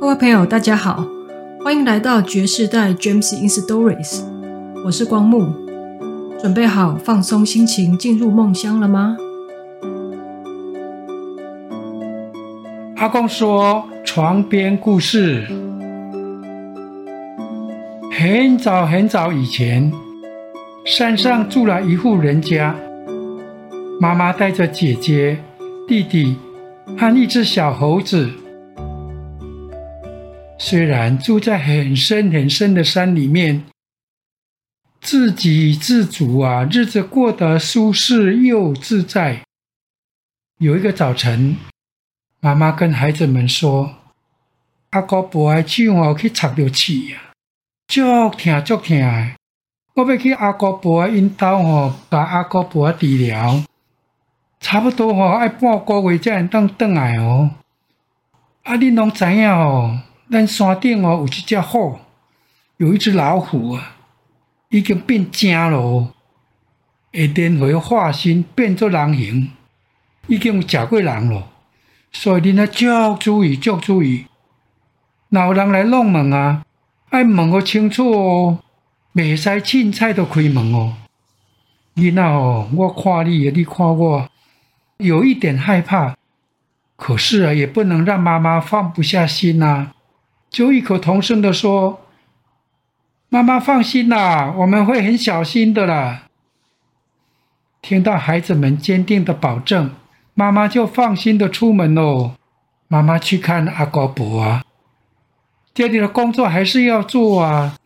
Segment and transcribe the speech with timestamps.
[0.00, 1.06] 各位朋友，大家好，
[1.62, 4.22] 欢迎来到爵士代 James in Stories，
[4.84, 5.46] 我是光木，
[6.40, 9.16] 准备好放松心情进入梦乡了吗？
[12.96, 15.46] 阿公说床边故事，
[18.18, 19.92] 很早很早以前，
[20.84, 22.74] 山上住了一户人家，
[24.00, 25.38] 妈妈带着姐姐、
[25.86, 26.36] 弟弟
[26.98, 28.28] 和一只小猴子。
[30.66, 33.64] 虽然住在很深很深的山里面，
[34.98, 39.42] 自给自足啊，日子过得舒适又自在。
[40.56, 41.58] 有一个早晨，
[42.40, 43.96] 妈妈跟孩子们说
[44.92, 47.20] ：“阿哥伯爱手哦，去插着刺呀，
[47.86, 49.32] 足疼足疼的。
[49.92, 53.62] 我要去阿哥伯因兜哦，把阿哥伯治疗，
[54.60, 57.50] 差不多哦，爱半个月才能当回来哦。
[58.62, 60.00] 啊，你拢知影哦。”
[60.34, 61.96] 咱山顶哦，有一只虎，
[62.78, 63.94] 有一只老虎啊，
[64.68, 66.12] 已经变精了，
[67.12, 69.52] 会轮回化身变做人形，
[70.26, 71.46] 已经食过人了。
[72.10, 72.84] 所以你呢，足
[73.20, 74.26] 注意，足注意。
[75.28, 76.64] 若有人来弄门啊，
[77.10, 78.58] 爱问个清楚哦，
[79.14, 80.94] 袂使凊彩都开门哦。
[81.94, 84.28] 囡仔哦，我看你，你看我，
[84.96, 86.16] 有一点害怕，
[86.96, 89.94] 可是啊，也不能让妈妈放不下心呐、啊。
[90.54, 92.06] 就异口同声地说
[93.28, 96.28] ：“妈妈放心啦，我们会很小心的啦。”
[97.82, 99.90] 听到孩子们坚定的保证，
[100.34, 102.36] 妈妈就放心的出门喽。
[102.86, 104.62] 妈妈去看阿高伯啊，
[105.74, 107.76] 爹地的工作还是要做啊。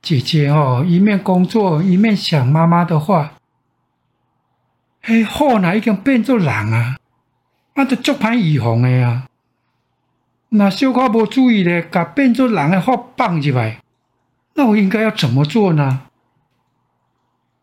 [0.00, 3.34] 姐姐哦，一面工作一面想妈妈的话。
[5.02, 6.96] 哎，后来已经变做人啊，
[7.74, 9.24] 那就足歹预防的呀。
[10.50, 13.82] 那小可无注意咧，甲变做人的话放进来，
[14.54, 16.02] 那我应该要怎么做呢？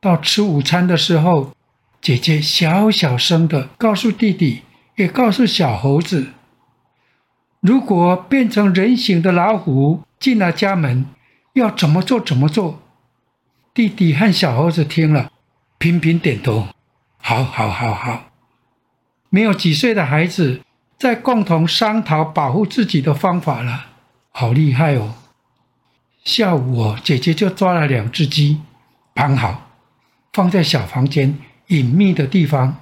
[0.00, 1.54] 到吃午餐的时候，
[2.02, 4.60] 姐姐小小声的告诉弟弟，
[4.96, 6.32] 也告诉小猴子：
[7.60, 11.06] 如果变成人形的老虎进了家门，
[11.54, 12.20] 要怎么做？
[12.20, 12.82] 怎么做？
[13.72, 15.32] 弟弟和小猴子听了，
[15.78, 16.68] 频频点头：
[17.16, 18.24] 好好好好。
[19.30, 20.60] 没有几岁的孩子。
[20.98, 23.86] 在共同商讨保护自己的方法了，
[24.30, 25.14] 好厉害哦！
[26.24, 28.60] 下午哦，姐姐就抓了两只鸡，
[29.12, 29.70] 绑好，
[30.32, 32.76] 放在小房间隐秘的地方。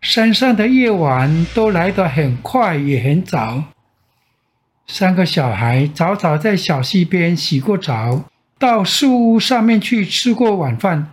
[0.00, 3.62] 山上的夜晚都来得很快也很早。
[4.88, 8.24] 三个小孩早早在小溪边洗过澡，
[8.58, 11.12] 到树屋上面去吃过晚饭，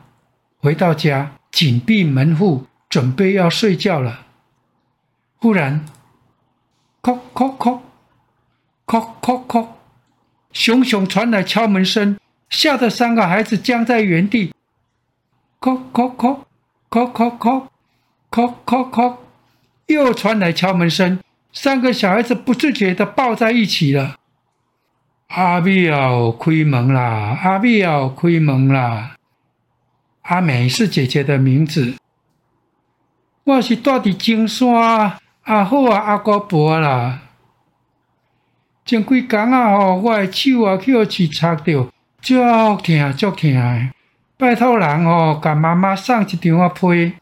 [0.58, 4.26] 回到家紧闭门户，准备要睡觉了。
[5.42, 5.86] 忽然，
[7.02, 7.80] 叩叩叩，
[8.86, 9.68] 叩叩叩，
[10.52, 12.18] 熊熊传来敲门声，
[12.50, 14.54] 吓得三个孩子僵在原地。
[15.62, 16.40] 叩叩叩，
[16.90, 17.68] 叩叩叩，
[18.30, 19.16] 叩叩叩，
[19.86, 21.20] 又传来敲门声，
[21.54, 24.18] 三个小孩子不自觉地抱在一起了。
[25.28, 27.40] 阿妙开门啦！
[27.42, 29.16] 阿妙开门啦！
[30.24, 31.94] 阿美是姐姐的名字。
[33.46, 35.18] 我是住伫金山。
[35.50, 37.22] 啊好啊，阿哥伯啦！
[38.86, 41.90] 前几工啊吼，我诶手啊去互刺插着，
[42.22, 42.36] 足
[42.84, 43.90] 疼足疼的。
[44.38, 47.14] 拜托人吼，甲妈妈送一张啊被，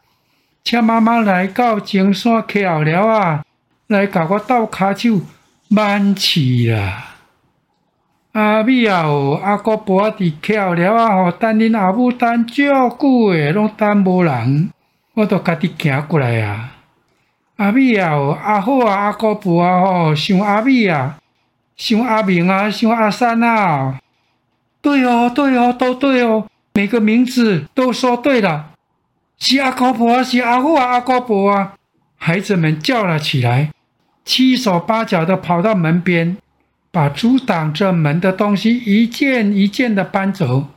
[0.62, 3.42] 请妈妈来到金山徛了啊，
[3.86, 5.24] 来甲我斗骹手，
[5.70, 7.14] 挽刺啦！
[8.32, 14.70] 阿美啊吼，阿哥伯伫徛了啊吼，等恁阿母等足久诶，拢等无人，
[15.14, 16.74] 我都家己行过来啊。
[17.58, 21.18] 阿美啊，阿好啊，阿哥婆啊，吼，想阿美啊，
[21.76, 23.98] 想阿明啊，想阿三啊，
[24.80, 28.66] 对哦，对哦，都对哦，每个名字都说对了，
[29.40, 31.74] 是阿哥婆啊，是阿好啊，阿哥婆啊，
[32.16, 33.72] 孩子们叫了起来，
[34.24, 36.36] 七手八脚的跑到门边，
[36.92, 40.68] 把阻挡着门的东西一件一件的搬走，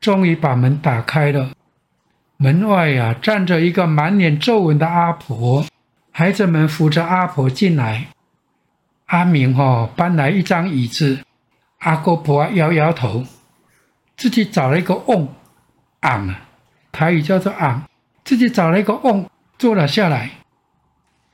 [0.00, 1.50] 终于把门打开了。
[2.38, 5.64] 门外呀，站着一个满脸皱纹的阿婆。
[6.18, 8.08] 孩子们扶着阿婆进来，
[9.06, 11.20] 阿明哦搬来一张椅子，
[11.78, 13.24] 阿哥婆摇摇头，
[14.16, 15.28] 自己找了一个瓮，
[16.00, 16.34] 昂，
[16.90, 17.88] 台语叫做昂，
[18.24, 20.30] 自己找了一个瓮坐了下来。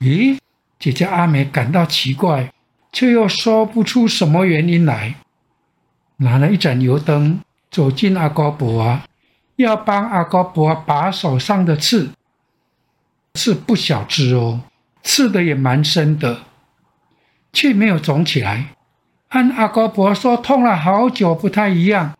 [0.01, 0.37] 咦，
[0.77, 2.53] 姐姐阿美感到奇怪，
[2.91, 5.15] 却又说不出什么原因来，
[6.17, 7.39] 拿了一盏油灯
[7.71, 9.01] 走进阿哥婆，
[9.55, 12.11] 要帮阿哥婆拔手上的刺，
[13.33, 14.61] 刺不小只哦。
[15.05, 16.39] 刺的也蛮深的，
[17.53, 18.75] 却没有肿起来，
[19.29, 22.15] 和阿高伯说痛了好久不太一样。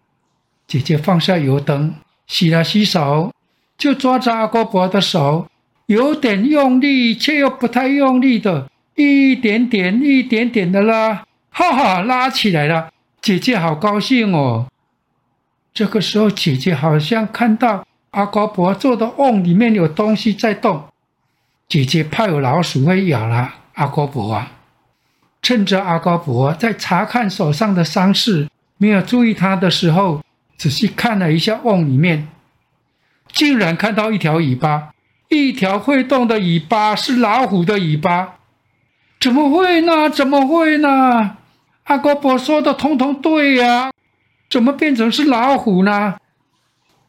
[0.68, 1.96] 姐姐放下油灯，
[2.28, 3.34] 洗了洗手，
[3.76, 5.48] 就抓着阿高伯的手，
[5.88, 12.92] 有点用力却又不太用力的，一点点、一点点的拉，哈哈，拉起来了。
[13.20, 14.68] 姐姐好高兴哦。
[15.74, 20.84] 这个时候，姐姐好像看到阿高伯做的瓮里面有东西在动。
[21.68, 24.52] 姐姐怕有老鼠会咬了阿高伯啊！
[25.42, 28.48] 趁着阿高伯在查看手上的伤势，
[28.78, 30.22] 没有注意他的时候，
[30.58, 32.28] 仔细看了一下瓮里面，
[33.34, 34.94] 竟然看到一条尾巴，
[35.30, 38.36] 一条会动的尾巴，是老虎的尾巴。
[39.20, 40.08] 怎么会呢？
[40.10, 41.38] 怎么会呢？
[41.86, 43.92] 阿高伯说的通通对呀，
[44.50, 46.18] 怎么变成是老虎呢？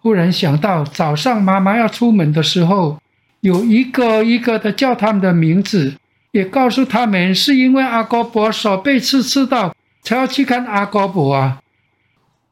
[0.00, 2.98] 忽然想到早上妈妈要出门的时候。
[3.40, 5.94] 有一个一个的叫他们的名字，
[6.32, 11.58] 也告诉他们是因为阿高伯手被刺刺到，才要去看阿高伯啊！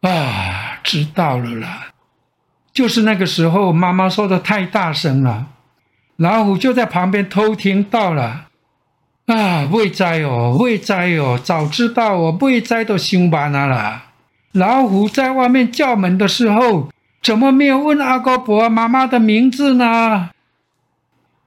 [0.02, 1.86] 啊，知道了啦，
[2.72, 5.46] 就是那个时候妈妈说的太大声了，
[6.16, 8.46] 老虎就在旁边偷听到了。
[9.26, 14.02] 啊，未哉哦，未哉哦，早知道我未哉都凶巴那了。
[14.52, 16.90] 老虎在外面叫门的时候，
[17.22, 20.30] 怎么没有问阿高伯妈妈的名字呢？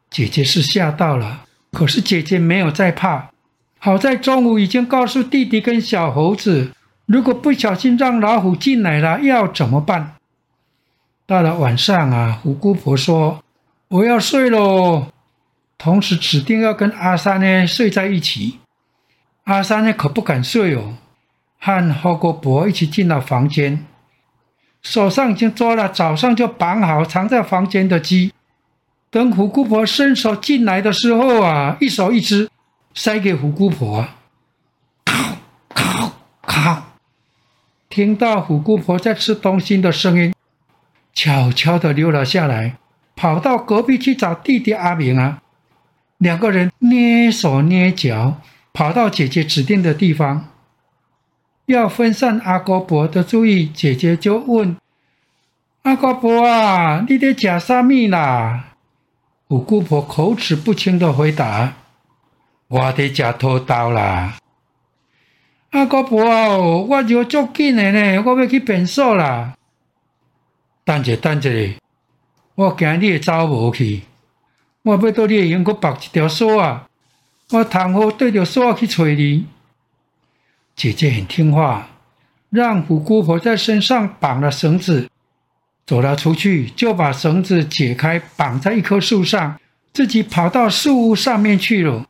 [0.10, 3.30] 姐姐是吓到了，可是姐姐没有再怕。
[3.80, 6.72] 好在中午已经告诉弟弟跟小猴子，
[7.06, 10.16] 如果不小心让老虎进来了，要怎么办？
[11.26, 13.44] 到了晚上啊，虎姑婆说
[13.90, 15.08] ：“我要睡喽。”
[15.78, 18.60] 同时指定要跟阿三呢睡在一起。
[19.44, 20.96] 阿三呢可不敢睡哦，
[21.60, 23.86] 和虎姑婆一起进了房间，
[24.82, 28.32] 手上已经抓了早上就绑好藏在房间的鸡。
[29.18, 32.48] 等虎姑婆伸手进来的时候啊，一手一只，
[32.94, 34.08] 塞给虎姑婆，
[35.06, 35.40] 咔
[35.74, 36.12] 咔
[36.44, 36.84] 咔，
[37.90, 40.36] 听到虎姑婆在吃东西的声音，
[41.16, 42.78] 悄悄地溜了下来，
[43.16, 45.42] 跑到隔壁去找弟弟阿明啊。
[46.20, 48.40] 两个人蹑手蹑脚
[48.72, 50.50] 跑到姐姐指定的地方，
[51.66, 54.78] 要分散阿哥伯的注意，姐姐就问
[55.82, 58.66] 阿哥伯啊：“你在吃啥米啦？”
[59.50, 61.74] 虎姑婆口齿不清的回答
[62.68, 64.38] ：“我在吃土豆啦。”
[65.72, 69.56] 阿姑婆哦，我就足紧的呢，我要去便所啦。
[70.84, 71.50] 等者等者，
[72.56, 74.02] 我惊你会走无去，
[74.84, 76.90] 我要到你的营区绑一条索啊！
[77.52, 79.46] 我倘好对着索去找你。
[80.76, 81.88] 姐姐很听话，
[82.50, 85.10] 让虎姑婆在身上绑了绳子。
[85.88, 89.58] 走了出去，就把绳子解开，绑在一棵树上，
[89.94, 92.06] 自己跑到树屋上面去了。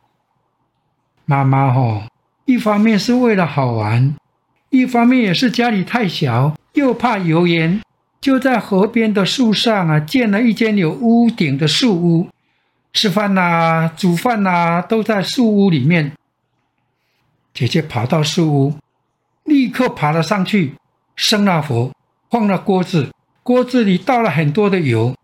[1.24, 2.02] 妈妈吼，
[2.44, 4.16] 一方面是为了好玩，
[4.70, 7.80] 一方面也是家里太小，又怕油烟，
[8.20, 12.28] 就在河边的树上啊，建了一间有屋顶的树屋，
[12.92, 16.12] 吃饭呐、煮饭呐，都在树屋里面。
[17.54, 18.74] 姐姐跑到树屋，
[19.44, 20.74] 立刻爬了上去，
[21.14, 21.92] 生了火，
[22.28, 23.10] 放了锅子。
[23.48, 25.16] 锅子里倒了很多的油，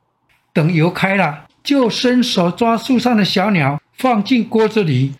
[0.55, 5.13] 等油开了，就伸手抓树上的小鸟，放进锅子里，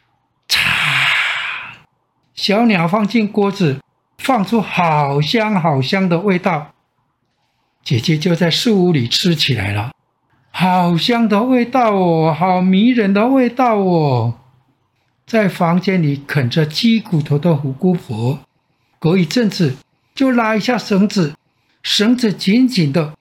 [0.49, 0.63] 嚓！
[2.35, 3.79] 小鸟放进锅子，
[4.17, 6.73] 放出好香好香的味道。
[7.83, 9.93] 姐姐就在树屋里吃起来了，
[10.51, 14.39] 好香的味道哦，好迷人的味道哦。
[15.27, 18.39] 在房间里啃着鸡骨头的虎姑婆，
[18.99, 19.77] 隔一阵子
[20.15, 21.35] 就拉一下绳子。
[21.85, 23.13] 绳子紧紧的，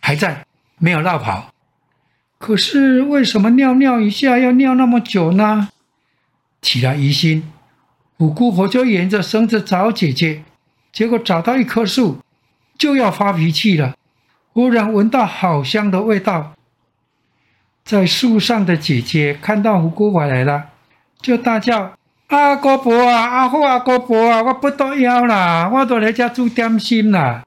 [0.00, 0.46] 还在，
[0.78, 1.52] 没有落跑。
[2.38, 5.68] 可是为什么尿尿一下要尿那么久呢？
[6.62, 7.50] 起了疑心，
[8.16, 10.42] 五姑婆就沿着绳子找姐姐，
[10.90, 12.18] 结果找到一棵树，
[12.78, 13.94] 就要发脾气了。
[14.54, 16.54] 忽然闻到好香的味道，
[17.84, 20.70] 在树上的姐姐看到五姑婆来了，
[21.20, 21.92] 就大叫
[22.28, 27.44] ：“阿姑婆啊，阿好阿姑婆啊，我不得腰啦，我都来家煮点心啦。”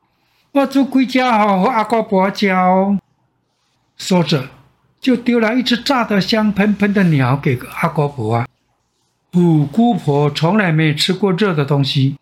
[0.53, 2.97] 我煮几只好和阿高伯交，
[3.95, 4.49] 说着
[4.99, 8.45] 就丢了一只炸得香喷喷的鸟给阿高伯啊。
[9.33, 12.17] 五姑婆从来没吃过热的东西，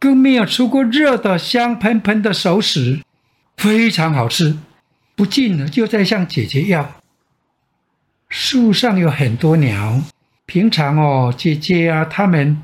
[0.00, 3.00] 更没有吃过热的香喷喷的熟食，
[3.56, 4.58] 非常好吃，
[5.14, 6.94] 不禁的就在向姐姐要。
[8.28, 10.02] 树上有很多鸟，
[10.46, 12.60] 平常哦，姐姐啊他们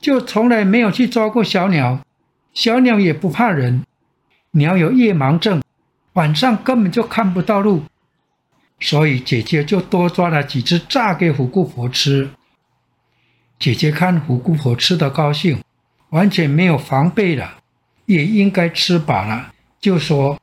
[0.00, 1.98] 就从来没有去抓过小鸟，
[2.54, 3.82] 小鸟也不怕人。
[4.54, 5.62] 你要有夜盲症，
[6.12, 7.84] 晚上根本就看不到路，
[8.78, 12.30] 所以姐姐就多抓了几只炸给虎姑婆吃。
[13.58, 15.62] 姐姐看虎姑婆吃得高兴，
[16.10, 17.62] 完全没有防备了，
[18.04, 20.38] 也应该吃饱了，就说：“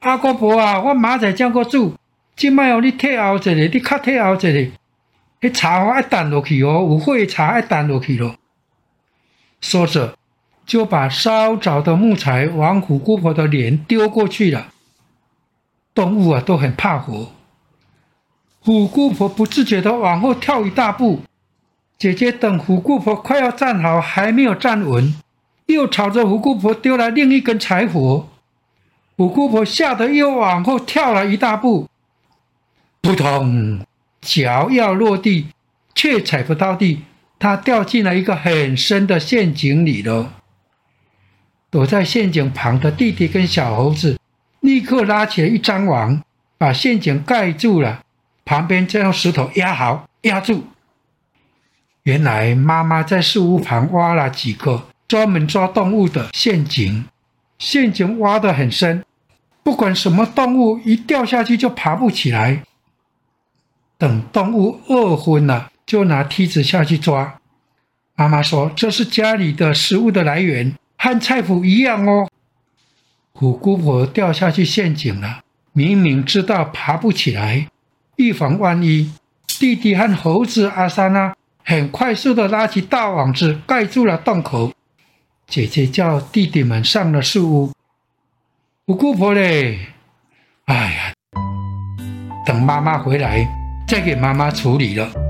[0.00, 1.96] 阿姑婆啊，我明仔将个煮，
[2.36, 4.48] 今摆哦你退后一下，你较退后一下，
[5.40, 8.36] 迄茶哦爱淡落去哦，有火茶爱淡落去咯。”
[9.60, 10.16] 说着，
[10.66, 14.68] 就把烧着的木材往虎姑婆的脸丢过去了。
[15.94, 17.32] 动物啊都很怕火，
[18.60, 21.22] 虎姑婆不自觉地往后跳一大步。
[21.96, 25.14] 姐姐等虎姑婆快要站好，还没有站稳，
[25.66, 28.28] 又朝着虎姑婆丢来另一根柴火。
[29.16, 31.88] 虎姑婆吓得又往后跳了一大步，
[33.00, 33.80] 扑通，
[34.20, 35.46] 脚要落地，
[35.94, 37.04] 却踩不到地，
[37.38, 40.32] 她掉进了一个很深的陷阱里了。
[41.74, 44.16] 躲在陷阱旁的弟弟跟小猴子
[44.60, 46.22] 立刻拉起了一张网，
[46.56, 48.00] 把陷阱盖住了，
[48.44, 50.68] 旁边再用石头压好，压住。
[52.04, 57.06] 原来妈妈在树屋旁挖了几个专门抓动物的陷阱，
[57.58, 59.04] 陷阱挖得很深，
[59.64, 62.62] 不管什么动物一掉下去就爬不起来。
[63.98, 67.40] 等动物饿昏了，就拿梯子下去抓。
[68.14, 72.26] 妈妈说：“这是家里的食物的来源，和菜谱一样哦。”
[73.36, 75.40] 虎姑婆掉下去陷阱了，
[75.74, 77.68] 明明知道爬不起来，
[78.16, 79.12] 预防万一，
[79.46, 81.34] 弟弟和猴子阿三呢？
[81.62, 84.72] 很快速的拉起大网子盖住了洞口。
[85.46, 87.72] 姐姐叫弟弟们上了树屋。
[88.86, 89.88] 虎姑婆嘞，
[90.66, 91.12] 哎呀，
[92.46, 93.46] 等妈妈回来
[93.86, 95.23] 再给妈妈处理了。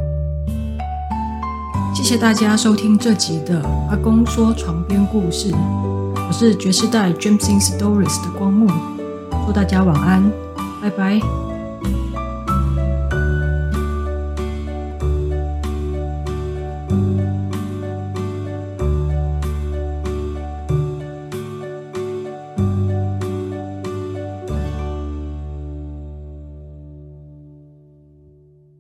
[2.05, 5.51] 谢谢大家收听这集的阿公说床边故事。
[5.55, 8.71] 我是爵士代 Jamesin Stories 的光木，
[9.47, 10.31] 祝大家晚安，
[10.83, 11.19] 拜拜。